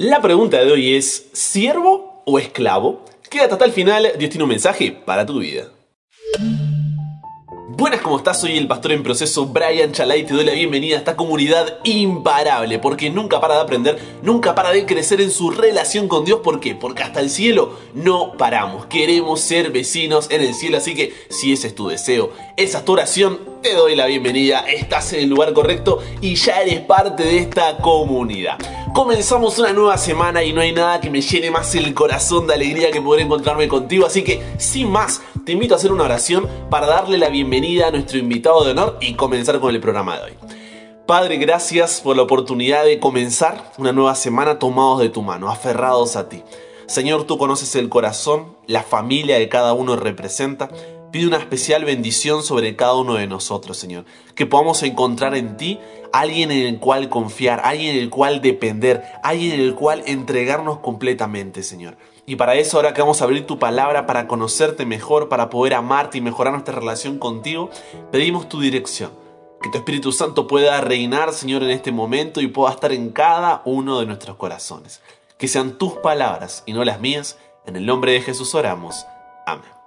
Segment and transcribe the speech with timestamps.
[0.00, 3.04] La pregunta de hoy es, ¿siervo o esclavo?
[3.28, 5.72] Quédate hasta el final, Dios tiene un mensaje para tu vida.
[7.70, 8.40] Buenas, ¿cómo estás?
[8.40, 11.78] Soy el pastor en proceso Brian Chalai y te doy la bienvenida a esta comunidad
[11.82, 16.40] imparable porque nunca para de aprender, nunca para de crecer en su relación con Dios.
[16.44, 16.76] ¿Por qué?
[16.76, 18.86] Porque hasta el cielo no paramos.
[18.86, 22.84] Queremos ser vecinos en el cielo, así que si ese es tu deseo, esa es
[22.84, 24.60] tu oración, te doy la bienvenida.
[24.60, 28.58] Estás en el lugar correcto y ya eres parte de esta comunidad.
[28.98, 32.54] Comenzamos una nueva semana y no hay nada que me llene más el corazón de
[32.54, 36.48] alegría que poder encontrarme contigo, así que sin más, te invito a hacer una oración
[36.68, 40.24] para darle la bienvenida a nuestro invitado de honor y comenzar con el programa de
[40.24, 40.32] hoy.
[41.06, 46.16] Padre, gracias por la oportunidad de comenzar una nueva semana tomados de tu mano, aferrados
[46.16, 46.42] a ti.
[46.88, 50.70] Señor, tú conoces el corazón, la familia que cada uno representa.
[51.10, 54.04] Pide una especial bendición sobre cada uno de nosotros, Señor.
[54.34, 55.80] Que podamos encontrar en ti
[56.12, 60.80] alguien en el cual confiar, alguien en el cual depender, alguien en el cual entregarnos
[60.80, 61.96] completamente, Señor.
[62.26, 65.74] Y para eso ahora que vamos a abrir tu palabra para conocerte mejor, para poder
[65.74, 67.70] amarte y mejorar nuestra relación contigo,
[68.12, 69.10] pedimos tu dirección.
[69.62, 73.62] Que tu Espíritu Santo pueda reinar, Señor, en este momento y pueda estar en cada
[73.64, 75.00] uno de nuestros corazones.
[75.38, 77.38] Que sean tus palabras y no las mías.
[77.64, 79.06] En el nombre de Jesús oramos.
[79.46, 79.77] Amén.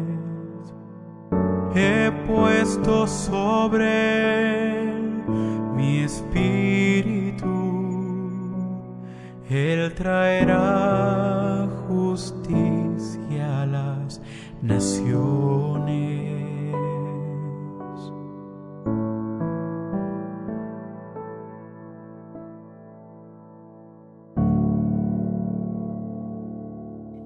[1.75, 5.23] he puesto sobre él
[5.75, 7.47] mi espíritu,
[9.49, 14.21] él traerá justicia a las
[14.63, 16.20] naciones.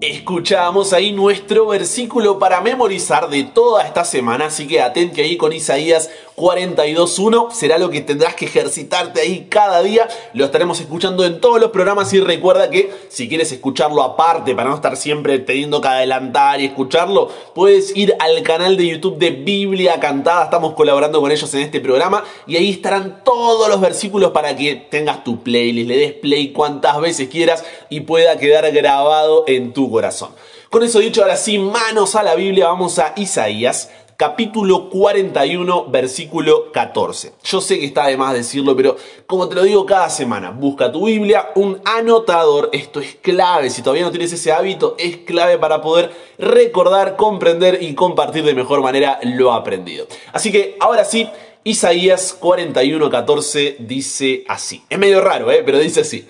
[0.07, 5.51] Escuchamos ahí nuestro versículo para memorizar de toda esta semana, así que atente ahí con
[5.51, 11.41] Isaías 42.1, será lo que tendrás que ejercitarte ahí cada día, lo estaremos escuchando en
[11.41, 15.81] todos los programas y recuerda que si quieres escucharlo aparte para no estar siempre teniendo
[15.81, 21.21] que adelantar y escucharlo, puedes ir al canal de YouTube de Biblia Cantada, estamos colaborando
[21.21, 25.43] con ellos en este programa y ahí estarán todos los versículos para que tengas tu
[25.43, 30.31] playlist, le des play cuantas veces quieras y pueda quedar grabado en tu corazón.
[30.71, 36.73] Con eso dicho, ahora sí, manos a la Biblia, vamos a Isaías capítulo 41, versículo
[36.73, 37.35] 14.
[37.45, 38.97] Yo sé que está de más decirlo, pero
[39.29, 43.83] como te lo digo cada semana, busca tu Biblia, un anotador, esto es clave, si
[43.83, 48.83] todavía no tienes ese hábito, es clave para poder recordar, comprender y compartir de mejor
[48.83, 50.09] manera lo aprendido.
[50.33, 51.29] Así que ahora sí,
[51.63, 54.83] Isaías 41, 14 dice así.
[54.91, 55.63] Es medio raro, ¿eh?
[55.65, 56.27] pero dice así.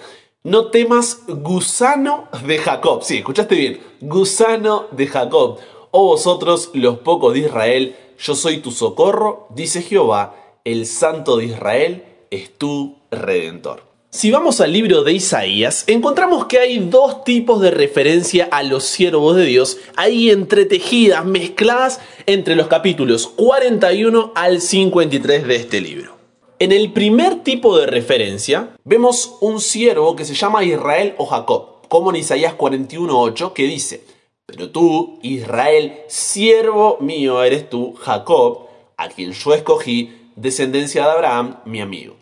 [0.47, 3.03] No temas gusano de Jacob.
[3.03, 3.81] Sí, escuchaste bien.
[4.03, 5.59] Gusano de Jacob.
[5.91, 11.47] Oh vosotros los pocos de Israel, yo soy tu socorro, dice Jehová, el Santo de
[11.47, 13.85] Israel es tu redentor.
[14.11, 18.85] Si vamos al libro de Isaías, encontramos que hay dos tipos de referencia a los
[18.85, 26.14] siervos de Dios, ahí entretejidas, mezcladas entre los capítulos 41 al 53 de este libro.
[26.61, 31.89] En el primer tipo de referencia vemos un siervo que se llama Israel o Jacob,
[31.89, 34.05] como en Isaías 41.8 que dice,
[34.47, 41.57] pero tú, Israel, siervo mío eres tú, Jacob, a quien yo escogí, descendencia de Abraham,
[41.65, 42.15] mi amigo.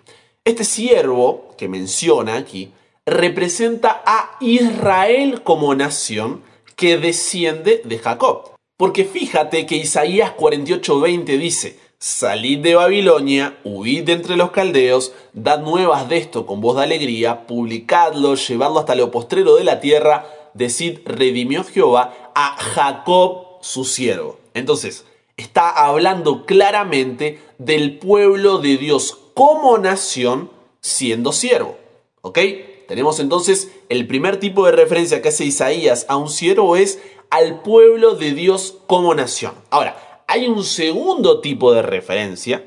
[0.46, 2.72] Este siervo que menciona aquí
[3.04, 6.42] representa a Israel como nación
[6.74, 8.52] que desciende de Jacob.
[8.78, 15.60] Porque fíjate que Isaías 48:20 dice, Salid de Babilonia, huid de entre los caldeos, dad
[15.60, 20.26] nuevas de esto con voz de alegría, publicadlo, llevadlo hasta lo postrero de la tierra,
[20.52, 24.40] decid, redimió Jehová a Jacob su siervo.
[24.52, 25.04] Entonces,
[25.36, 30.50] está hablando claramente del pueblo de Dios como nación
[30.80, 31.76] siendo siervo.
[32.22, 32.40] ¿Ok?
[32.88, 37.00] Tenemos entonces el primer tipo de referencia que hace Isaías a un siervo es
[37.30, 39.54] al pueblo de Dios como nación.
[39.70, 42.64] Ahora, hay un segundo tipo de referencia,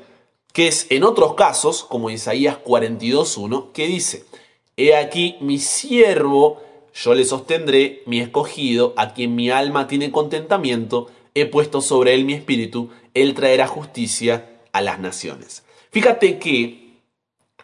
[0.52, 4.24] que es en otros casos, como Isaías 42.1, que dice,
[4.76, 6.62] He aquí mi siervo,
[6.94, 12.24] yo le sostendré, mi escogido, a quien mi alma tiene contentamiento, he puesto sobre él
[12.24, 15.64] mi espíritu, él traerá justicia a las naciones.
[15.90, 17.00] Fíjate que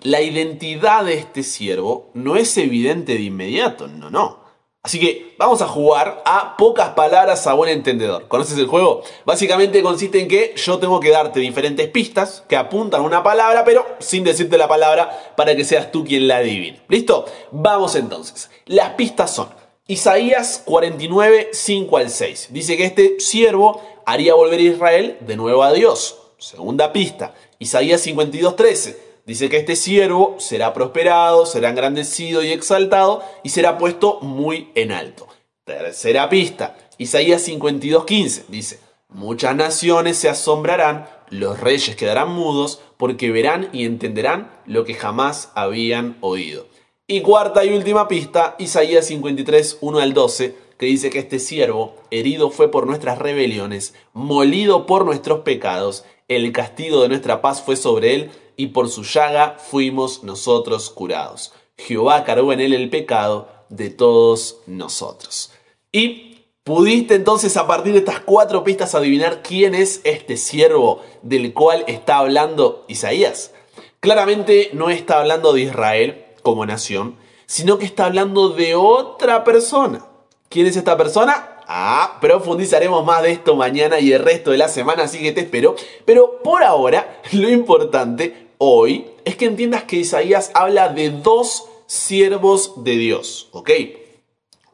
[0.01, 4.42] la identidad de este siervo no es evidente de inmediato, no, no.
[4.85, 8.27] Así que vamos a jugar a pocas palabras a buen entendedor.
[8.27, 9.05] ¿Conoces el juego?
[9.25, 13.65] Básicamente consiste en que yo tengo que darte diferentes pistas que apuntan a una palabra,
[13.65, 16.83] pero sin decirte la palabra para que seas tú quien la adivine.
[16.89, 17.27] ¿Listo?
[17.53, 18.51] Vamos entonces.
[18.67, 19.51] Las pistas son
[19.87, 22.49] Isaías 49, 5 al 6.
[22.51, 26.19] Dice que este siervo haría volver a Israel de nuevo a Dios.
[26.39, 27.35] Segunda pista.
[27.61, 33.79] Isaías 52, 13 Dice que este siervo será prosperado, será engrandecido y exaltado y será
[33.79, 35.29] puesto muy en alto.
[35.65, 43.69] Tercera pista, Isaías 52:15 dice, muchas naciones se asombrarán, los reyes quedarán mudos porque verán
[43.73, 46.67] y entenderán lo que jamás habían oído.
[47.07, 51.95] Y cuarta y última pista, Isaías 53, 1 al 12, que dice que este siervo,
[52.11, 57.77] herido fue por nuestras rebeliones, molido por nuestros pecados, el castigo de nuestra paz fue
[57.77, 61.53] sobre él, y por su llaga fuimos nosotros curados.
[61.77, 65.51] Jehová cargó en él el pecado de todos nosotros.
[65.91, 71.53] Y pudiste entonces a partir de estas cuatro pistas adivinar quién es este siervo del
[71.53, 73.53] cual está hablando Isaías.
[74.01, 77.17] Claramente no está hablando de Israel como nación,
[77.47, 80.07] sino que está hablando de otra persona.
[80.49, 81.61] ¿Quién es esta persona?
[81.67, 85.41] Ah, profundizaremos más de esto mañana y el resto de la semana, así que te
[85.41, 85.75] espero.
[86.05, 92.85] Pero por ahora, lo importante hoy es que entiendas que Isaías habla de dos siervos
[92.85, 93.71] de Dios, ¿ok?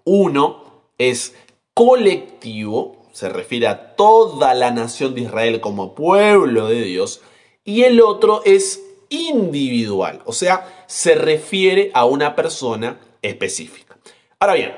[0.05, 1.35] Uno es
[1.73, 7.23] colectivo, se refiere a toda la nación de Israel como pueblo de Dios,
[7.65, 13.97] y el otro es individual, o sea, se refiere a una persona específica.
[14.39, 14.73] Ahora bien,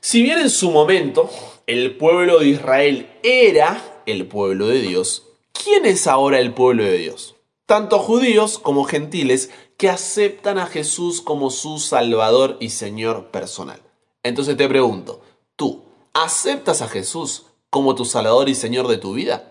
[0.00, 1.28] si bien en su momento
[1.66, 6.96] el pueblo de Israel era el pueblo de Dios, ¿quién es ahora el pueblo de
[6.96, 7.35] Dios?
[7.66, 13.82] Tanto judíos como gentiles que aceptan a Jesús como su Salvador y Señor personal.
[14.22, 15.20] Entonces te pregunto,
[15.56, 15.82] ¿tú
[16.14, 19.50] aceptas a Jesús como tu Salvador y Señor de tu vida?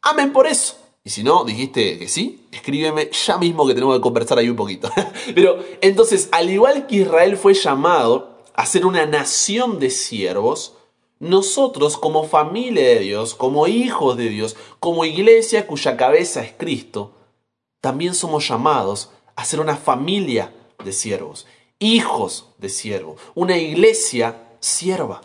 [0.00, 0.76] Amén por eso.
[1.02, 4.56] Y si no, dijiste que sí, escríbeme ya mismo que tenemos que conversar ahí un
[4.56, 4.90] poquito.
[5.34, 10.74] Pero entonces, al igual que Israel fue llamado a ser una nación de siervos,
[11.18, 17.12] nosotros como familia de Dios, como hijos de Dios, como iglesia cuya cabeza es Cristo,
[17.80, 20.52] también somos llamados a ser una familia
[20.84, 21.46] de siervos,
[21.78, 25.20] hijos de siervos, una iglesia sierva.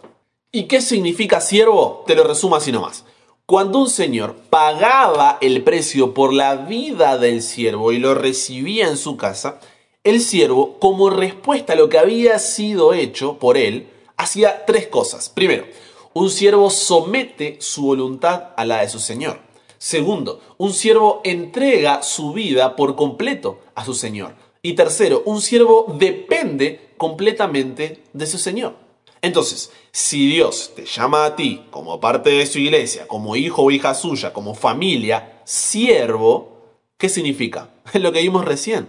[0.51, 2.03] ¿Y qué significa siervo?
[2.05, 3.05] Te lo resumo así nomás.
[3.45, 8.97] Cuando un señor pagaba el precio por la vida del siervo y lo recibía en
[8.97, 9.59] su casa,
[10.03, 15.29] el siervo, como respuesta a lo que había sido hecho por él, hacía tres cosas.
[15.29, 15.65] Primero,
[16.13, 19.39] un siervo somete su voluntad a la de su señor.
[19.81, 24.35] Segundo, un siervo entrega su vida por completo a su señor.
[24.61, 28.75] Y tercero, un siervo depende completamente de su señor.
[29.23, 33.71] Entonces, si Dios te llama a ti como parte de su iglesia, como hijo o
[33.71, 36.59] hija suya, como familia, siervo,
[36.99, 37.71] ¿qué significa?
[37.95, 38.87] Lo que vimos recién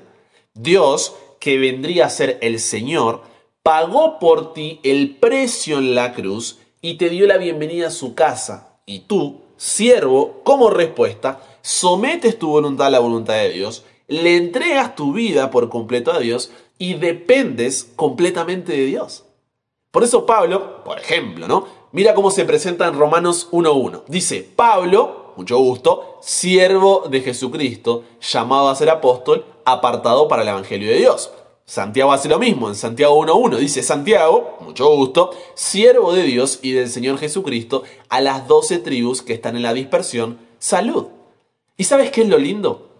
[0.52, 3.22] Dios, que vendría a ser el Señor,
[3.62, 8.14] pagó por ti el precio en la cruz y te dio la bienvenida a su
[8.14, 8.76] casa.
[8.84, 14.96] Y tú, siervo, como respuesta, sometes tu voluntad a la voluntad de Dios, le entregas
[14.96, 19.24] tu vida por completo a Dios y dependes completamente de Dios.
[19.92, 21.68] Por eso Pablo, por ejemplo, ¿no?
[21.92, 24.02] Mira cómo se presenta en Romanos 1.1.
[24.08, 30.90] Dice, Pablo, mucho gusto, siervo de Jesucristo, llamado a ser apóstol, apartado para el Evangelio
[30.90, 31.30] de Dios.
[31.72, 36.72] Santiago hace lo mismo, en Santiago 1.1 dice Santiago, mucho gusto, siervo de Dios y
[36.72, 41.06] del Señor Jesucristo, a las doce tribus que están en la dispersión, salud.
[41.78, 42.90] ¿Y sabes qué es lo lindo?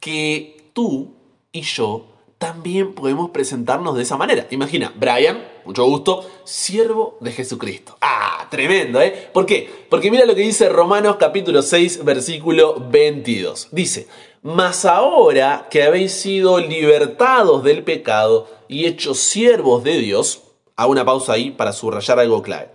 [0.00, 1.14] Que tú
[1.52, 2.06] y yo
[2.38, 4.48] también podemos presentarnos de esa manera.
[4.50, 7.96] Imagina, Brian, mucho gusto, siervo de Jesucristo.
[8.00, 9.28] Ah, tremendo, ¿eh?
[9.32, 9.70] ¿Por qué?
[9.88, 13.68] Porque mira lo que dice Romanos capítulo 6, versículo 22.
[13.70, 14.08] Dice,
[14.42, 20.42] mas ahora que habéis sido libertados del pecado y hechos siervos de Dios,
[20.76, 22.70] hago una pausa ahí para subrayar algo clave.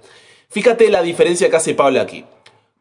[0.50, 2.26] Fíjate la diferencia que hace Pablo aquí.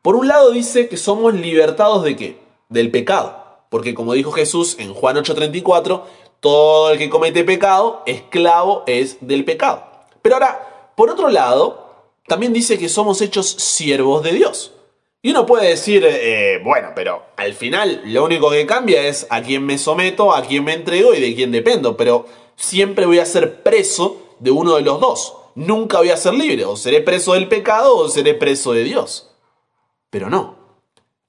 [0.03, 2.39] Por un lado dice que somos libertados de qué?
[2.69, 3.43] Del pecado.
[3.71, 6.03] Porque como dijo Jesús en Juan 8:34,
[6.41, 9.83] todo el que comete pecado, esclavo es del pecado.
[10.21, 11.87] Pero ahora, por otro lado,
[12.27, 14.74] también dice que somos hechos siervos de Dios.
[15.25, 19.41] Y uno puede decir, eh, bueno, pero al final lo único que cambia es a
[19.41, 21.97] quién me someto, a quién me entrego y de quién dependo.
[21.97, 22.27] Pero
[22.57, 25.35] siempre voy a ser preso de uno de los dos.
[25.55, 26.67] Nunca voy a ser libre.
[26.67, 29.31] O seré preso del pecado o seré preso de Dios.
[30.11, 30.59] Pero no.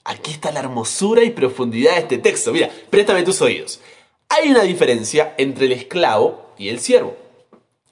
[0.04, 2.52] Aquí está la hermosura y profundidad de este texto.
[2.52, 3.80] Mira, préstame tus oídos.
[4.28, 7.16] Hay una diferencia entre el esclavo y el siervo.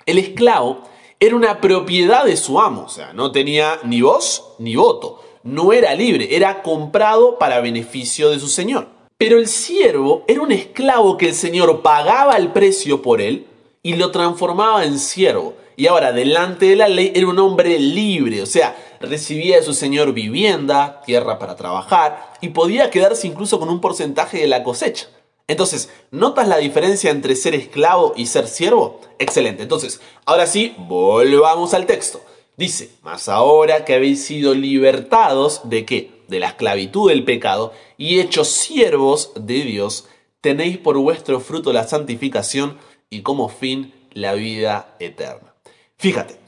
[0.05, 0.83] El esclavo
[1.19, 5.73] era una propiedad de su amo, o sea, no tenía ni voz ni voto, no
[5.73, 8.89] era libre, era comprado para beneficio de su señor.
[9.19, 13.47] Pero el siervo era un esclavo que el señor pagaba el precio por él
[13.83, 15.55] y lo transformaba en siervo.
[15.77, 19.75] Y ahora, delante de la ley, era un hombre libre, o sea, recibía de su
[19.75, 25.09] señor vivienda, tierra para trabajar y podía quedarse incluso con un porcentaje de la cosecha.
[25.47, 29.01] Entonces, ¿notas la diferencia entre ser esclavo y ser siervo?
[29.19, 29.63] Excelente.
[29.63, 32.21] Entonces, ahora sí, volvamos al texto.
[32.57, 36.11] Dice, mas ahora que habéis sido libertados de qué?
[36.29, 40.07] De la esclavitud del pecado y hechos siervos de Dios,
[40.41, 42.79] tenéis por vuestro fruto la santificación
[43.11, 45.55] y como fin la vida eterna.
[45.97, 46.39] Fíjate,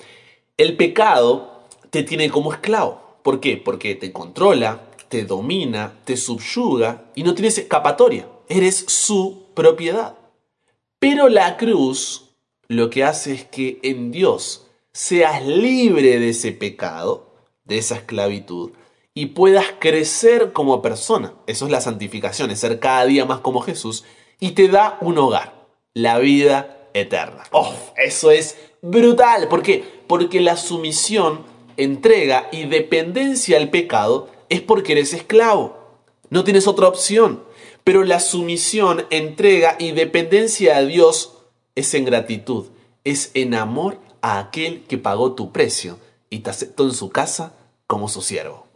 [0.57, 3.19] el pecado te tiene como esclavo.
[3.23, 3.57] ¿Por qué?
[3.57, 8.29] Porque te controla, te domina, te subyuga y no tienes escapatoria.
[8.49, 10.17] Eres su propiedad.
[10.99, 12.31] Pero la cruz
[12.69, 14.66] lo que hace es que en Dios
[14.97, 17.35] seas libre de ese pecado,
[17.67, 18.71] de esa esclavitud,
[19.13, 21.35] y puedas crecer como persona.
[21.47, 24.05] Eso es la santificación, es ser cada día más como Jesús,
[24.41, 27.43] y te da un hogar, la vida eterna.
[27.51, 27.75] ¡Oh!
[27.99, 29.49] Eso es brutal.
[29.49, 29.85] ¿Por qué?
[30.07, 31.45] Porque la sumisión,
[31.77, 35.77] entrega y dependencia al pecado es porque eres esclavo.
[36.31, 37.45] No tienes otra opción.
[37.85, 41.35] Pero la sumisión, entrega y dependencia a Dios
[41.75, 42.69] es en gratitud,
[43.05, 45.99] es en amor a aquel que pagó tu precio
[46.31, 47.55] y te aceptó en su casa
[47.87, 48.67] como su siervo.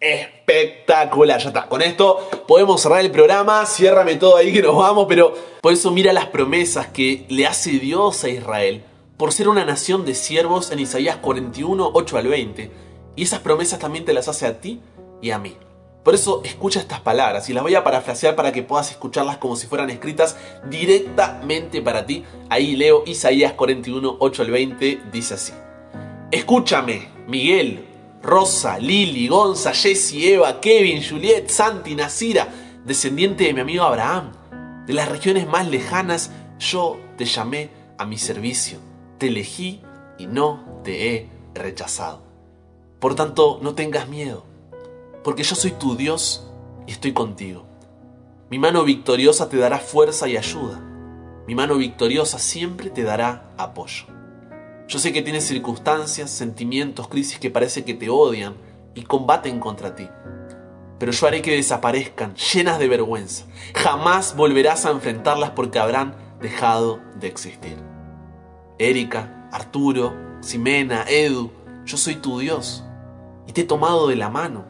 [0.00, 1.66] espectacular, ya está.
[1.66, 3.66] Con esto podemos cerrar el programa.
[3.66, 7.72] Ciérrame todo ahí que nos vamos, pero por eso mira las promesas que le hace
[7.72, 8.84] Dios a Israel
[9.16, 12.70] por ser una nación de siervos en Isaías 41, 8 al 20.
[13.16, 14.80] Y esas promesas también te las hace a ti
[15.20, 15.56] y a mí.
[16.02, 19.56] Por eso escucha estas palabras y las voy a parafrasear para que puedas escucharlas como
[19.56, 20.36] si fueran escritas
[20.68, 22.24] directamente para ti.
[22.48, 25.52] Ahí leo Isaías 41, 8 al 20, dice así.
[26.30, 27.86] Escúchame, Miguel,
[28.22, 32.48] Rosa, Lili, Gonza, Jessie, Eva, Kevin, Juliet, Santi, Nasira,
[32.84, 34.32] descendiente de mi amigo Abraham.
[34.86, 38.90] De las regiones más lejanas, yo te llamé a mi servicio
[39.20, 39.82] te elegí
[40.18, 42.22] y no te he rechazado.
[42.98, 44.44] Por tanto, no tengas miedo,
[45.22, 46.46] porque yo soy tu Dios
[46.86, 47.66] y estoy contigo.
[48.50, 50.80] Mi mano victoriosa te dará fuerza y ayuda.
[51.46, 54.06] Mi mano victoriosa siempre te dará apoyo.
[54.88, 58.54] Yo sé que tienes circunstancias, sentimientos, crisis que parece que te odian
[58.94, 60.08] y combaten contra ti.
[60.98, 63.44] Pero yo haré que desaparezcan, llenas de vergüenza.
[63.74, 67.76] Jamás volverás a enfrentarlas porque habrán dejado de existir.
[68.78, 70.12] Erika, Arturo,
[70.42, 71.52] Ximena, Edu,
[71.84, 72.84] yo soy tu Dios
[73.46, 74.64] y te he tomado de la mano.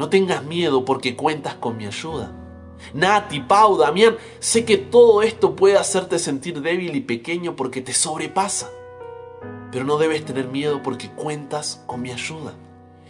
[0.00, 2.32] No tengas miedo porque cuentas con mi ayuda.
[2.94, 7.92] Nati, Pau, Damián, sé que todo esto puede hacerte sentir débil y pequeño porque te
[7.92, 8.70] sobrepasa.
[9.70, 12.54] Pero no debes tener miedo porque cuentas con mi ayuda.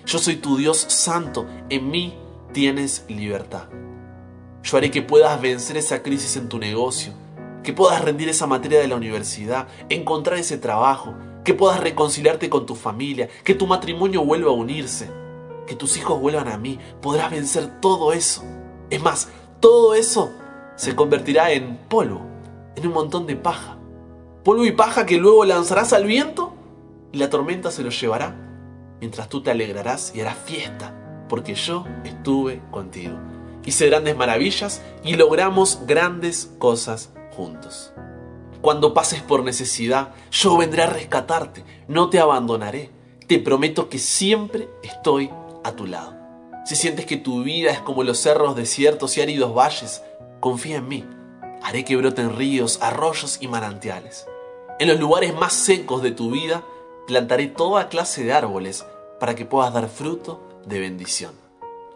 [0.04, 2.18] Yo soy tu Dios santo, en mí
[2.52, 3.68] tienes libertad.
[4.64, 7.12] Yo haré que puedas vencer esa crisis en tu negocio,
[7.62, 12.66] que puedas rendir esa materia de la universidad, encontrar ese trabajo, que puedas reconciliarte con
[12.66, 15.08] tu familia, que tu matrimonio vuelva a unirse,
[15.70, 18.42] que tus hijos vuelvan a mí, podrás vencer todo eso.
[18.90, 19.28] Es más,
[19.60, 20.32] todo eso
[20.74, 22.22] se convertirá en polvo,
[22.74, 23.78] en un montón de paja.
[24.42, 26.54] Polvo y paja que luego lanzarás al viento
[27.12, 28.34] y la tormenta se lo llevará,
[28.98, 33.16] mientras tú te alegrarás y harás fiesta, porque yo estuve contigo.
[33.64, 37.92] Hice grandes maravillas y logramos grandes cosas juntos.
[38.60, 42.90] Cuando pases por necesidad, yo vendré a rescatarte, no te abandonaré.
[43.28, 45.30] Te prometo que siempre estoy
[45.64, 46.14] a tu lado.
[46.64, 50.02] Si sientes que tu vida es como los cerros desiertos y áridos valles,
[50.40, 51.04] confía en mí.
[51.62, 54.26] Haré que broten ríos, arroyos y manantiales.
[54.78, 56.64] En los lugares más secos de tu vida,
[57.06, 58.86] plantaré toda clase de árboles
[59.18, 61.32] para que puedas dar fruto de bendición.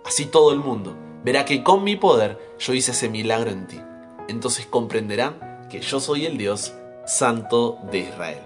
[0.04, 0.94] Así todo el mundo
[1.24, 3.80] verá que con mi poder yo hice ese milagro en ti
[4.28, 6.72] entonces comprenderán que yo soy el Dios
[7.06, 8.40] santo de Israel.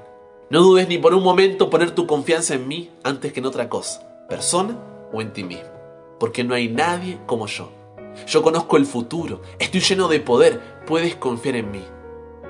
[0.51, 3.69] No dudes ni por un momento poner tu confianza en mí antes que en otra
[3.69, 4.77] cosa, persona
[5.12, 5.71] o en ti mismo,
[6.19, 7.71] porque no hay nadie como yo.
[8.27, 11.85] Yo conozco el futuro, estoy lleno de poder, puedes confiar en mí.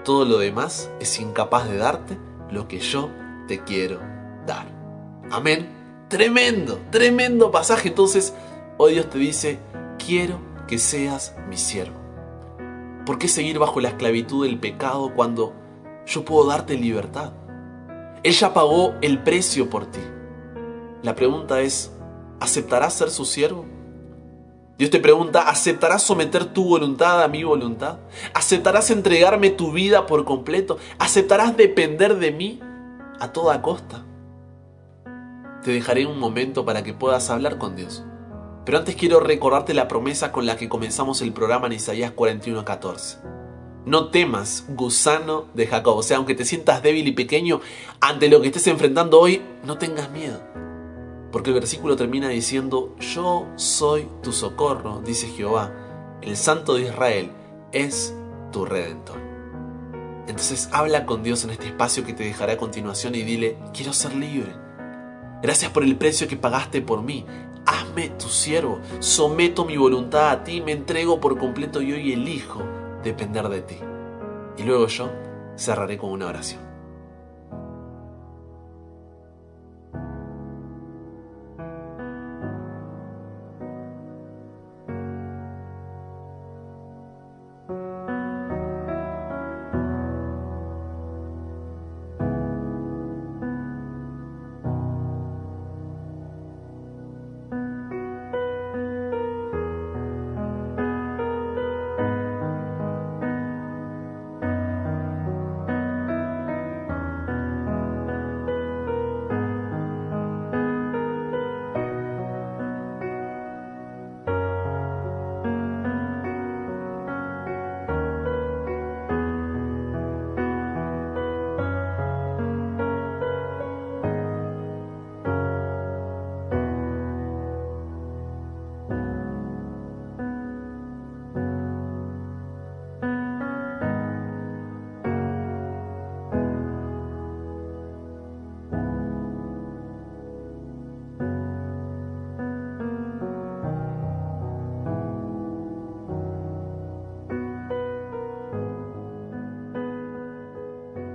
[0.05, 2.19] Todo lo demás es incapaz de darte
[2.51, 3.11] lo que yo
[3.47, 4.01] te quiero
[4.47, 4.67] dar.
[5.31, 5.69] Amén.
[6.09, 7.89] Tremendo, tremendo pasaje.
[7.89, 8.35] Entonces,
[8.79, 9.59] hoy Dios te dice,
[9.99, 11.99] quiero que seas mi siervo.
[13.05, 15.55] ¿Por qué seguir bajo la esclavitud del pecado cuando
[16.07, 17.33] yo puedo darte libertad?
[18.23, 20.01] Ella pagó el precio por ti.
[21.03, 21.93] La pregunta es,
[22.41, 23.65] ¿aceptarás ser su siervo?
[24.79, 27.99] Dios te pregunta, ¿aceptarás someter tu voluntad a mi voluntad?
[28.33, 30.79] ¿Aceptarás entregarme tu vida por completo?
[31.01, 32.61] ¿Aceptarás depender de mí
[33.19, 34.05] a toda costa?
[35.65, 38.05] Te dejaré un momento para que puedas hablar con Dios.
[38.65, 43.19] Pero antes quiero recordarte la promesa con la que comenzamos el programa en Isaías 41:14.
[43.85, 45.97] No temas, gusano de Jacob.
[45.97, 47.61] O sea, aunque te sientas débil y pequeño
[48.01, 50.41] ante lo que estés enfrentando hoy, no tengas miedo.
[51.33, 55.73] Porque el versículo termina diciendo, yo soy tu socorro, dice Jehová,
[56.23, 57.31] el Santo de Israel
[57.73, 58.15] es
[58.51, 59.19] tu redentor.
[60.27, 63.93] Entonces habla con Dios en este espacio que te dejaré a continuación y dile, quiero
[63.93, 64.55] ser libre.
[65.43, 67.25] Gracias por el precio que pagaste por mí.
[67.67, 72.63] Hazme tu siervo, someto mi voluntad a ti, me entrego por completo y hoy elijo
[73.03, 73.77] depender de ti.
[74.57, 75.11] Y luego yo
[75.57, 76.68] cerraré con una oración.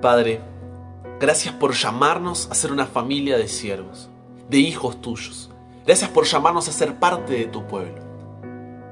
[0.03, 0.41] Padre,
[1.17, 4.09] gracias por llamarnos a ser una familia de siervos,
[4.49, 5.49] de hijos tuyos.
[5.85, 8.01] Gracias por llamarnos a ser parte de tu pueblo.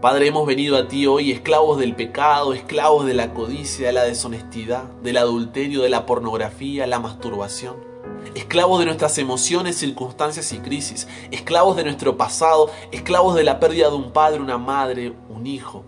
[0.02, 4.06] Padre, hemos venido a ti hoy esclavos del pecado, esclavos de la codicia, de la
[4.06, 7.76] deshonestidad, del adulterio, de la pornografía, la masturbación.
[8.34, 11.10] Esclavos de nuestras emociones, circunstancias y crisis.
[11.30, 15.84] Esclavos de nuestro pasado, esclavos de la pérdida de un padre, una madre, un hijo.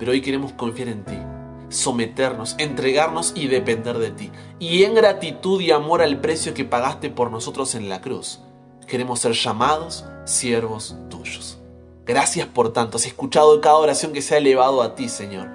[0.00, 1.33] Pero hoy queremos confiar en ti
[1.74, 4.30] someternos, entregarnos y depender de ti.
[4.58, 8.40] Y en gratitud y amor al precio que pagaste por nosotros en la cruz,
[8.86, 11.58] queremos ser llamados siervos tuyos.
[12.06, 15.48] Gracias por tanto, has escuchado cada oración que se ha elevado a ti, Señor,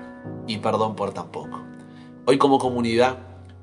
[0.47, 1.61] y perdón por tan poco.
[2.25, 3.17] Hoy como comunidad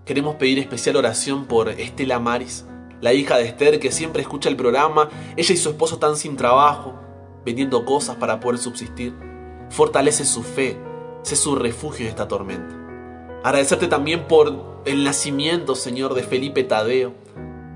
[0.04, 2.64] queremos pedir especial oración por Estela Maris,
[3.00, 6.36] la hija de Esther que siempre escucha el programa, ella y su esposo están sin
[6.36, 6.94] trabajo,
[7.44, 9.14] vendiendo cosas para poder subsistir.
[9.68, 10.78] Fortalece su fe,
[11.26, 12.72] sé su refugio en esta tormenta.
[13.42, 17.14] Agradecerte también por el nacimiento, Señor, de Felipe Tadeo.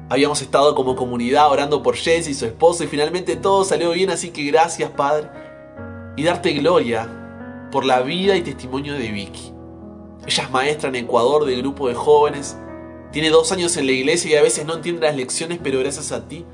[0.08, 4.10] Habíamos estado como comunidad orando por Jesse y su esposo y finalmente todo salió bien,
[4.10, 5.28] así que gracias, Padre.
[6.16, 9.52] Y darte gloria por la vida y testimonio de Vicky.
[10.26, 12.56] Ella es maestra en Ecuador de grupo de jóvenes.
[13.10, 16.12] Tiene dos años en la iglesia y a veces no entiende las lecciones, pero gracias
[16.12, 16.46] a ti,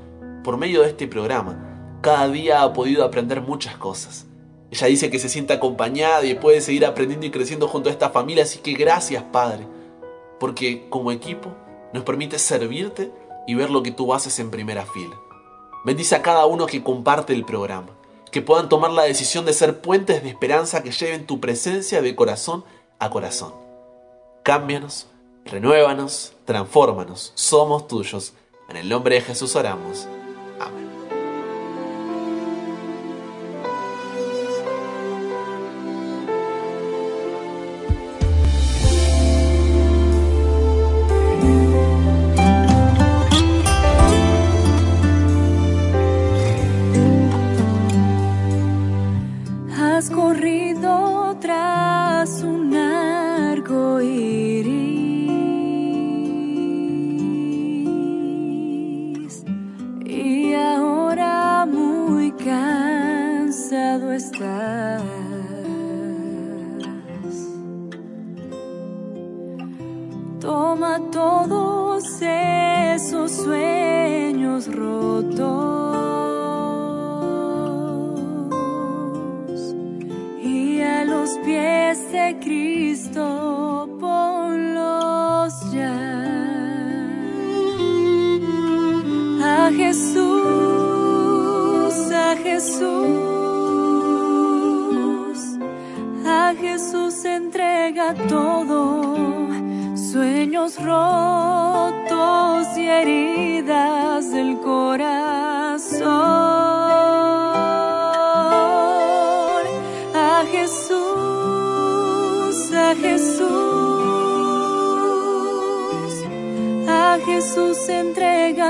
[0.43, 4.26] por medio de este programa, cada día ha podido aprender muchas cosas.
[4.71, 8.09] Ella dice que se siente acompañada y puede seguir aprendiendo y creciendo junto a esta
[8.09, 9.65] familia, así que gracias Padre,
[10.39, 11.53] porque como equipo
[11.93, 13.11] nos permite servirte
[13.47, 15.15] y ver lo que tú haces en primera fila.
[15.85, 17.89] Bendice a cada uno que comparte el programa,
[18.29, 22.15] que puedan tomar la decisión de ser puentes de esperanza que lleven tu presencia de
[22.15, 22.65] corazón
[22.99, 23.53] a corazón.
[24.43, 25.07] Cámbianos,
[25.45, 28.33] renuévanos, transfórmanos, somos tuyos.
[28.67, 30.07] En el nombre de Jesús oramos.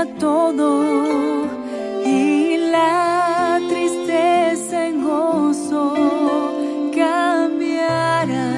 [0.06, 1.46] Todo
[2.04, 5.94] y la tristeza en gozo
[6.94, 8.48] cambiará.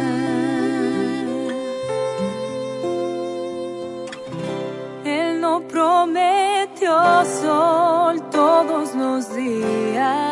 [5.05, 10.31] Él no prometió sol todos los días.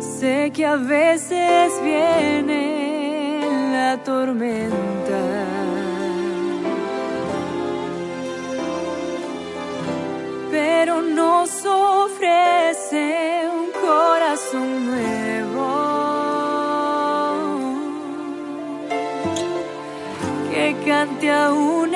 [0.00, 3.40] Sé que a veces viene
[3.72, 5.55] la tormenta.
[10.86, 15.66] Pero nos ofrece un corazón nuevo.
[20.48, 21.95] Que cante aún en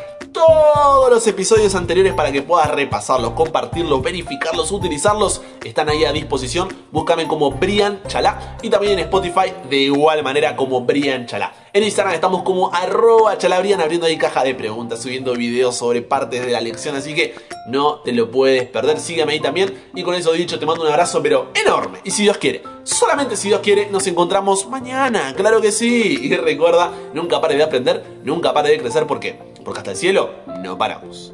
[0.45, 5.41] todos los episodios anteriores para que puedas repasarlos, compartirlos, verificarlos, utilizarlos.
[5.63, 6.67] Están ahí a disposición.
[6.91, 11.53] Búscame como Brian Chalá y también en Spotify de igual manera como Brian Chalá.
[11.71, 16.45] En Instagram estamos como arroba chalabrian abriendo ahí caja de preguntas, subiendo videos sobre partes
[16.45, 17.33] de la lección, así que
[17.67, 18.99] no te lo puedes perder.
[18.99, 19.89] Sígueme ahí también.
[19.95, 21.99] Y con eso dicho, te mando un abrazo, pero enorme.
[22.03, 25.33] Y si Dios quiere, solamente si Dios quiere, nos encontramos mañana.
[25.35, 26.19] Claro que sí.
[26.21, 29.07] Y recuerda, nunca pare de aprender, nunca pare de crecer.
[29.07, 29.52] ¿Por qué?
[29.63, 31.33] Porque hasta el cielo no paramos.